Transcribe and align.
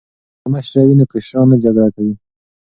که 0.41 0.47
مشره 0.53 0.81
وي 0.85 0.95
نو 0.99 1.05
کشران 1.11 1.45
نه 1.51 1.57
جګړه 1.63 1.89
کوي. 1.95 2.13